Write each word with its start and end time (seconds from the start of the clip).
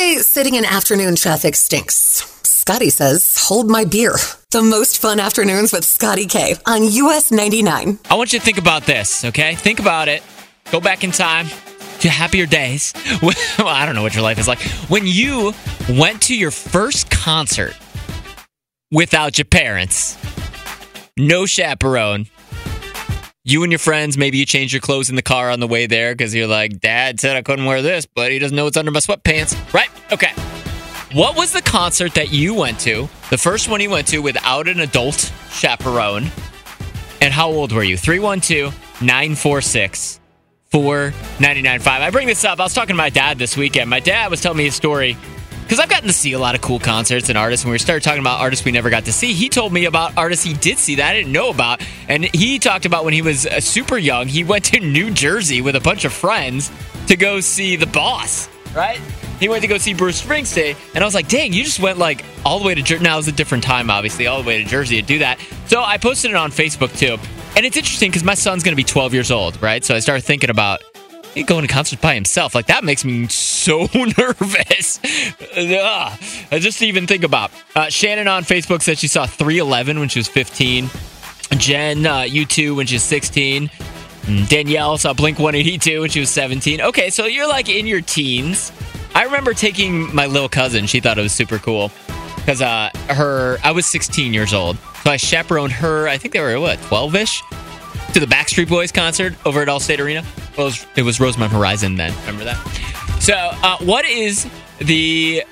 Say 0.00 0.16
sitting 0.16 0.54
in 0.54 0.64
afternoon 0.64 1.14
traffic 1.14 1.54
stinks. 1.54 1.94
Scotty 2.42 2.88
says, 2.88 3.36
hold 3.36 3.68
my 3.68 3.84
beer. 3.84 4.14
The 4.50 4.62
most 4.62 4.98
fun 4.98 5.20
afternoons 5.20 5.74
with 5.74 5.84
Scotty 5.84 6.24
K 6.24 6.54
on 6.64 6.84
US 6.84 7.30
99. 7.30 7.98
I 8.08 8.14
want 8.14 8.32
you 8.32 8.38
to 8.38 8.44
think 8.44 8.56
about 8.56 8.84
this, 8.84 9.26
okay? 9.26 9.56
Think 9.56 9.78
about 9.78 10.08
it. 10.08 10.22
Go 10.72 10.80
back 10.80 11.04
in 11.04 11.10
time 11.10 11.48
to 12.00 12.08
happier 12.08 12.46
days. 12.46 12.94
well, 13.22 13.68
I 13.68 13.84
don't 13.84 13.94
know 13.94 14.00
what 14.00 14.14
your 14.14 14.22
life 14.22 14.38
is 14.38 14.48
like. 14.48 14.62
When 14.88 15.02
you 15.06 15.52
went 15.86 16.22
to 16.22 16.34
your 16.34 16.50
first 16.50 17.10
concert 17.10 17.76
without 18.90 19.36
your 19.36 19.44
parents, 19.44 20.16
no 21.18 21.44
chaperone. 21.44 22.26
You 23.42 23.62
and 23.62 23.72
your 23.72 23.78
friends, 23.78 24.18
maybe 24.18 24.36
you 24.36 24.44
change 24.44 24.74
your 24.74 24.82
clothes 24.82 25.08
in 25.08 25.16
the 25.16 25.22
car 25.22 25.48
on 25.48 25.60
the 25.60 25.66
way 25.66 25.86
there 25.86 26.12
because 26.12 26.34
you're 26.34 26.46
like, 26.46 26.78
Dad 26.78 27.18
said 27.18 27.36
I 27.36 27.42
couldn't 27.42 27.64
wear 27.64 27.80
this, 27.80 28.04
but 28.04 28.30
he 28.30 28.38
doesn't 28.38 28.54
know 28.54 28.64
what's 28.64 28.76
under 28.76 28.90
my 28.90 29.00
sweatpants. 29.00 29.56
Right? 29.72 29.88
Okay. 30.12 30.32
What 31.18 31.38
was 31.38 31.50
the 31.50 31.62
concert 31.62 32.12
that 32.14 32.34
you 32.34 32.52
went 32.52 32.78
to, 32.80 33.08
the 33.30 33.38
first 33.38 33.70
one 33.70 33.80
you 33.80 33.88
went 33.88 34.08
to 34.08 34.18
without 34.18 34.68
an 34.68 34.80
adult 34.80 35.32
chaperone? 35.50 36.30
And 37.22 37.32
how 37.32 37.48
old 37.50 37.72
were 37.72 37.82
you? 37.82 37.96
312 37.96 38.74
946 39.00 40.20
4995. 40.66 42.02
I 42.02 42.10
bring 42.10 42.26
this 42.26 42.44
up. 42.44 42.60
I 42.60 42.64
was 42.64 42.74
talking 42.74 42.88
to 42.88 42.94
my 42.94 43.08
dad 43.08 43.38
this 43.38 43.56
weekend. 43.56 43.88
My 43.88 44.00
dad 44.00 44.30
was 44.30 44.42
telling 44.42 44.58
me 44.58 44.66
a 44.66 44.72
story 44.72 45.16
because 45.70 45.78
I've 45.78 45.88
gotten 45.88 46.08
to 46.08 46.12
see 46.12 46.32
a 46.32 46.38
lot 46.40 46.56
of 46.56 46.60
cool 46.62 46.80
concerts 46.80 47.28
and 47.28 47.38
artists. 47.38 47.64
When 47.64 47.70
we 47.70 47.78
started 47.78 48.02
talking 48.02 48.18
about 48.18 48.40
artists 48.40 48.64
we 48.64 48.72
never 48.72 48.90
got 48.90 49.04
to 49.04 49.12
see, 49.12 49.34
he 49.34 49.48
told 49.48 49.72
me 49.72 49.84
about 49.84 50.18
artists 50.18 50.44
he 50.44 50.52
did 50.54 50.78
see 50.78 50.96
that 50.96 51.08
I 51.08 51.14
didn't 51.14 51.30
know 51.30 51.48
about. 51.48 51.80
And 52.08 52.24
he 52.24 52.58
talked 52.58 52.86
about 52.86 53.04
when 53.04 53.14
he 53.14 53.22
was 53.22 53.46
uh, 53.46 53.60
super 53.60 53.96
young, 53.96 54.26
he 54.26 54.42
went 54.42 54.64
to 54.64 54.80
New 54.80 55.12
Jersey 55.12 55.60
with 55.60 55.76
a 55.76 55.80
bunch 55.80 56.04
of 56.04 56.12
friends 56.12 56.72
to 57.06 57.16
go 57.16 57.38
see 57.38 57.76
The 57.76 57.86
Boss, 57.86 58.48
right? 58.74 58.98
He 59.38 59.48
went 59.48 59.62
to 59.62 59.68
go 59.68 59.78
see 59.78 59.94
Bruce 59.94 60.20
Springsteen, 60.20 60.74
and 60.92 61.04
I 61.04 61.06
was 61.06 61.14
like, 61.14 61.28
dang, 61.28 61.52
you 61.52 61.62
just 61.62 61.78
went 61.78 61.98
like 61.98 62.24
all 62.44 62.58
the 62.58 62.66
way 62.66 62.74
to 62.74 62.82
Jersey. 62.82 63.04
Now 63.04 63.20
it's 63.20 63.28
a 63.28 63.32
different 63.32 63.62
time, 63.62 63.90
obviously, 63.90 64.26
all 64.26 64.42
the 64.42 64.48
way 64.48 64.60
to 64.60 64.68
Jersey 64.68 65.00
to 65.00 65.06
do 65.06 65.20
that. 65.20 65.38
So 65.68 65.84
I 65.84 65.98
posted 65.98 66.32
it 66.32 66.36
on 66.36 66.50
Facebook 66.50 66.98
too. 66.98 67.16
And 67.54 67.64
it's 67.64 67.76
interesting 67.76 68.10
because 68.10 68.24
my 68.24 68.34
son's 68.34 68.64
going 68.64 68.72
to 68.72 68.76
be 68.76 68.82
12 68.82 69.14
years 69.14 69.30
old, 69.30 69.62
right? 69.62 69.84
So 69.84 69.94
I 69.94 70.00
started 70.00 70.24
thinking 70.24 70.50
about 70.50 70.82
he 71.34 71.42
going 71.42 71.66
to 71.66 71.72
concerts 71.72 72.00
by 72.00 72.14
himself. 72.14 72.54
Like 72.54 72.66
that 72.66 72.84
makes 72.84 73.04
me 73.04 73.28
so 73.28 73.88
nervous. 74.18 75.00
Ugh. 75.56 76.18
Just 76.60 76.78
to 76.80 76.86
even 76.86 77.06
think 77.06 77.24
about. 77.24 77.50
Uh, 77.74 77.88
Shannon 77.88 78.28
on 78.28 78.44
Facebook 78.44 78.82
said 78.82 78.98
she 78.98 79.08
saw 79.08 79.26
311 79.26 79.98
when 79.98 80.08
she 80.08 80.18
was 80.18 80.28
15. 80.28 80.90
Jen, 81.52 82.06
uh, 82.06 82.20
U2 82.20 82.76
when 82.76 82.86
she 82.86 82.96
was 82.96 83.02
16. 83.02 83.70
Danielle 84.48 84.96
saw 84.96 85.12
Blink 85.12 85.38
182 85.38 86.02
when 86.02 86.10
she 86.10 86.20
was 86.20 86.30
17. 86.30 86.80
Okay, 86.80 87.10
so 87.10 87.26
you're 87.26 87.48
like 87.48 87.68
in 87.68 87.86
your 87.86 88.00
teens. 88.00 88.70
I 89.14 89.24
remember 89.24 89.54
taking 89.54 90.14
my 90.14 90.26
little 90.26 90.48
cousin. 90.48 90.86
She 90.86 91.00
thought 91.00 91.18
it 91.18 91.22
was 91.22 91.32
super 91.32 91.58
cool 91.58 91.90
because 92.36 92.62
uh, 92.62 92.90
her 93.08 93.58
I 93.64 93.72
was 93.72 93.86
16 93.86 94.32
years 94.32 94.54
old, 94.54 94.76
so 95.02 95.10
I 95.10 95.16
chaperoned 95.16 95.72
her. 95.72 96.06
I 96.06 96.16
think 96.16 96.32
they 96.32 96.40
were 96.40 96.60
what 96.60 96.80
12 96.82 97.14
ish 97.16 97.42
to 98.14 98.20
the 98.20 98.26
Backstreet 98.26 98.68
Boys 98.68 98.92
concert 98.92 99.34
over 99.44 99.62
at 99.62 99.68
Allstate 99.68 99.98
Arena. 99.98 100.24
Well, 100.56 100.66
it 100.66 100.70
was, 100.70 100.86
it 100.96 101.02
was 101.02 101.20
Rosemont 101.20 101.52
Horizon 101.52 101.96
then. 101.96 102.14
Remember 102.20 102.44
that? 102.44 102.56
So, 103.20 103.34
uh, 103.34 103.78
what 103.78 104.04
is 104.04 104.48
the 104.78 105.44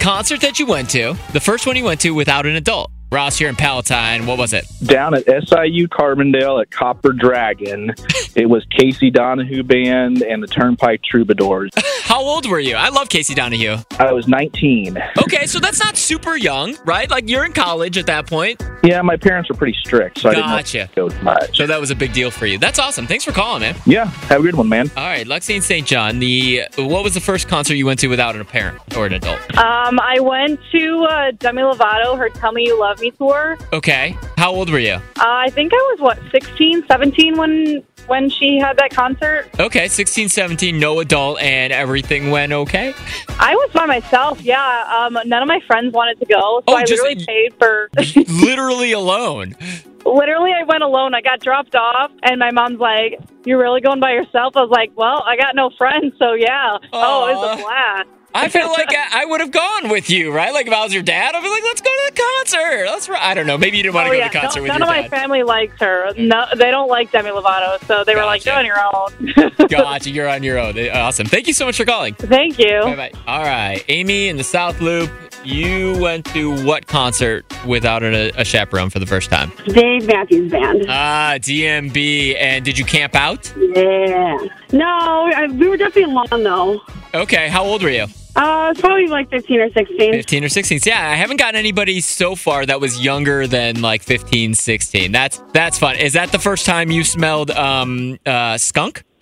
concert 0.00 0.40
that 0.40 0.58
you 0.58 0.66
went 0.66 0.90
to? 0.90 1.16
The 1.32 1.40
first 1.40 1.66
one 1.66 1.76
you 1.76 1.84
went 1.84 2.00
to 2.02 2.10
without 2.10 2.46
an 2.46 2.56
adult? 2.56 2.90
Ross 3.12 3.38
here 3.38 3.48
in 3.48 3.54
Palatine. 3.54 4.26
What 4.26 4.36
was 4.36 4.52
it? 4.52 4.66
Down 4.84 5.14
at 5.14 5.24
SIU 5.26 5.86
Carbondale 5.86 6.60
at 6.60 6.70
Copper 6.70 7.12
Dragon, 7.12 7.94
it 8.34 8.46
was 8.50 8.64
Casey 8.70 9.12
Donahew 9.12 9.64
Band 9.66 10.22
and 10.22 10.42
the 10.42 10.48
Turnpike 10.48 11.02
Troubadours. 11.04 11.70
How 12.02 12.20
old 12.20 12.48
were 12.48 12.58
you? 12.58 12.74
I 12.74 12.88
love 12.88 13.08
Casey 13.08 13.34
Donahew. 13.34 13.84
I 14.00 14.12
was 14.12 14.26
19. 14.26 14.98
Okay, 15.18 15.46
so 15.46 15.60
that's 15.60 15.78
not 15.82 15.96
super 15.96 16.36
young, 16.36 16.76
right? 16.84 17.08
Like 17.08 17.28
you're 17.28 17.44
in 17.44 17.52
college 17.52 17.96
at 17.96 18.06
that 18.06 18.26
point. 18.26 18.60
Yeah, 18.82 19.02
my 19.02 19.16
parents 19.16 19.48
were 19.50 19.56
pretty 19.56 19.76
strict, 19.84 20.20
so 20.20 20.30
I 20.30 20.34
didn't 20.34 20.94
go 20.94 21.08
much. 21.22 21.56
So 21.56 21.66
that 21.66 21.80
was 21.80 21.90
a 21.90 21.96
big 21.96 22.12
deal 22.12 22.30
for 22.30 22.46
you. 22.46 22.58
That's 22.58 22.78
awesome. 22.78 23.06
Thanks 23.06 23.24
for 23.24 23.32
calling, 23.32 23.60
man. 23.60 23.76
Yeah, 23.86 24.06
have 24.06 24.40
a 24.40 24.42
good 24.42 24.56
one, 24.56 24.68
man. 24.68 24.90
All 24.96 25.04
right, 25.04 25.26
Lexi 25.26 25.54
and 25.54 25.64
St. 25.64 25.86
John. 25.86 26.18
The 26.18 26.62
what 26.76 27.04
was 27.04 27.14
the 27.14 27.20
first 27.20 27.48
concert 27.48 27.74
you 27.74 27.86
went 27.86 28.00
to 28.00 28.08
without 28.08 28.36
a 28.36 28.44
parent 28.44 28.78
or 28.96 29.06
an 29.06 29.14
adult? 29.14 29.40
Um, 29.56 29.98
I 30.00 30.18
went 30.20 30.60
to 30.72 31.06
uh, 31.08 31.30
Demi 31.32 31.62
Lovato, 31.62 32.18
her 32.18 32.28
"Tell 32.28 32.52
Me 32.52 32.64
You 32.64 32.78
Love 32.78 32.95
Me" 33.00 33.10
tour. 33.12 33.56
Okay. 33.72 34.16
How 34.36 34.52
old 34.52 34.70
were 34.70 34.78
you? 34.78 34.94
Uh, 34.94 35.00
I 35.24 35.50
think 35.50 35.72
I 35.72 35.76
was 35.76 36.00
what 36.00 36.18
16, 36.30 36.86
17 36.86 37.36
when 37.36 37.82
when 38.06 38.30
she 38.30 38.58
had 38.58 38.76
that 38.78 38.90
concert. 38.90 39.48
Okay, 39.58 39.88
16, 39.88 40.28
17, 40.28 40.78
no 40.78 41.00
adult, 41.00 41.40
and 41.40 41.72
everything 41.72 42.30
went 42.30 42.52
okay. 42.52 42.94
I 43.40 43.54
was 43.56 43.70
by 43.72 43.84
myself. 43.86 44.40
Yeah, 44.42 44.84
um, 44.96 45.18
none 45.26 45.42
of 45.42 45.48
my 45.48 45.58
friends 45.66 45.92
wanted 45.92 46.20
to 46.20 46.26
go, 46.26 46.60
so 46.60 46.64
Oh, 46.68 46.76
I 46.76 46.84
just- 46.84 47.02
literally 47.02 47.24
paid 47.26 47.54
for. 47.58 47.90
Literally 48.28 48.92
alone. 48.92 49.56
literally, 50.04 50.52
I 50.52 50.62
went 50.62 50.84
alone. 50.84 51.14
I 51.14 51.20
got 51.20 51.40
dropped 51.40 51.74
off, 51.74 52.12
and 52.22 52.38
my 52.38 52.52
mom's 52.52 52.78
like, 52.78 53.18
"You're 53.44 53.58
really 53.58 53.80
going 53.80 53.98
by 53.98 54.12
yourself?" 54.12 54.56
I 54.56 54.60
was 54.60 54.70
like, 54.70 54.92
"Well, 54.94 55.24
I 55.26 55.36
got 55.36 55.56
no 55.56 55.70
friends, 55.70 56.14
so 56.18 56.34
yeah." 56.34 56.76
Oh, 56.92 57.26
it 57.26 57.34
was 57.34 57.58
a 57.58 57.62
blast. 57.62 58.08
I 58.36 58.48
feel 58.48 58.68
like 58.68 58.88
I, 58.90 59.22
I 59.22 59.24
would 59.24 59.40
have 59.40 59.50
gone 59.50 59.88
with 59.88 60.10
you, 60.10 60.32
right? 60.32 60.52
Like 60.52 60.66
if 60.66 60.72
I 60.72 60.84
was 60.84 60.92
your 60.92 61.02
dad, 61.02 61.34
I'd 61.34 61.42
be 61.42 61.48
like, 61.48 61.62
let's 61.62 61.80
go 61.80 61.90
to 61.90 62.12
the 62.12 62.22
concert. 62.22 62.84
That's 62.86 63.08
right. 63.08 63.22
I 63.22 63.34
don't 63.34 63.46
know. 63.46 63.56
Maybe 63.56 63.78
you 63.78 63.82
didn't 63.82 63.94
want 63.94 64.06
to 64.06 64.10
oh, 64.10 64.14
go 64.14 64.18
yeah. 64.18 64.28
to 64.28 64.32
the 64.32 64.40
concert 64.40 64.60
no, 64.60 64.62
with 64.64 64.68
none 64.70 64.80
your 64.80 64.88
of 64.88 65.02
my 65.02 65.08
family 65.08 65.42
likes 65.42 65.80
her. 65.80 66.12
No, 66.18 66.46
they 66.56 66.70
don't 66.70 66.88
like 66.88 67.10
Demi 67.10 67.30
Lovato, 67.30 67.82
so 67.86 68.04
they 68.04 68.14
were 68.14 68.24
like, 68.24 68.44
Gotcha. 68.44 68.50
"Go 68.50 68.58
on 68.58 68.66
your 68.66 69.48
own." 69.48 69.68
Gotcha. 69.68 70.10
You're 70.10 70.28
on 70.28 70.42
your 70.42 70.58
own. 70.58 70.78
Awesome. 70.90 71.26
Thank 71.26 71.46
you 71.46 71.54
so 71.54 71.66
much 71.66 71.76
for 71.76 71.84
calling. 71.84 72.14
Thank 72.14 72.58
you. 72.58 72.80
Bye 72.82 72.96
bye. 72.96 73.12
All 73.26 73.42
right, 73.42 73.84
Amy 73.88 74.28
in 74.28 74.36
the 74.36 74.44
South 74.44 74.80
Loop. 74.80 75.10
You 75.44 75.96
went 76.00 76.24
to 76.26 76.64
what 76.64 76.88
concert 76.88 77.44
without 77.64 78.02
a, 78.02 78.32
a 78.40 78.44
chaperone 78.44 78.90
for 78.90 78.98
the 78.98 79.06
first 79.06 79.30
time? 79.30 79.52
Dave 79.66 80.04
Matthews 80.06 80.50
Band. 80.50 80.86
Ah, 80.88 81.34
DMB. 81.38 82.34
And 82.36 82.64
did 82.64 82.76
you 82.76 82.84
camp 82.84 83.14
out? 83.14 83.52
Yeah. 83.56 84.38
No, 84.72 85.30
I, 85.32 85.46
we 85.46 85.68
were 85.68 85.76
definitely 85.76 86.12
alone 86.12 86.42
though. 86.42 86.80
Okay. 87.14 87.48
How 87.48 87.64
old 87.64 87.84
were 87.84 87.90
you? 87.90 88.06
Uh, 88.36 88.68
it's 88.70 88.80
probably 88.82 89.06
like 89.06 89.30
15 89.30 89.60
or 89.60 89.70
16. 89.72 90.12
15 90.12 90.44
or 90.44 90.48
16. 90.50 90.80
Yeah, 90.84 91.08
I 91.08 91.14
haven't 91.14 91.38
gotten 91.38 91.58
anybody 91.58 92.00
so 92.02 92.34
far 92.36 92.66
that 92.66 92.80
was 92.80 93.02
younger 93.02 93.46
than 93.46 93.80
like 93.80 94.02
15, 94.02 94.52
16. 94.54 95.10
That's 95.10 95.42
that's 95.54 95.78
fun. 95.78 95.96
Is 95.96 96.12
that 96.12 96.32
the 96.32 96.38
first 96.38 96.66
time 96.66 96.90
you 96.90 97.02
smelled 97.02 97.50
um 97.50 98.18
uh 98.26 98.58
skunk? 98.58 99.02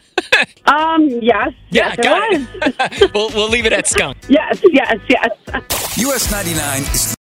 Um, 0.66 1.08
yes. 1.08 1.52
Yeah, 1.70 1.94
yes, 1.94 1.98
it 1.98 2.02
got 2.02 2.30
was. 2.32 2.46
it. 3.00 3.14
we'll 3.14 3.28
we'll 3.30 3.48
leave 3.50 3.66
it 3.66 3.72
at 3.72 3.86
skunk. 3.86 4.16
yes, 4.28 4.60
yes, 4.72 4.96
yes. 5.08 5.98
US 5.98 6.30
99 6.32 6.82
is. 6.82 7.14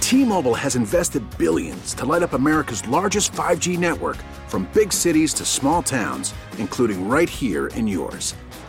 T-Mobile 0.00 0.54
has 0.54 0.74
invested 0.76 1.22
billions 1.38 1.94
to 1.94 2.04
light 2.06 2.22
up 2.22 2.32
America's 2.32 2.86
largest 2.88 3.32
5G 3.32 3.78
network 3.78 4.16
from 4.48 4.68
big 4.72 4.92
cities 4.92 5.32
to 5.34 5.44
small 5.44 5.82
towns, 5.82 6.34
including 6.58 7.08
right 7.08 7.28
here 7.28 7.68
in 7.68 7.86
yours. 7.86 8.34